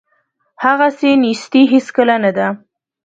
[0.63, 2.47] هغسې نیستي هیڅکله نه ده.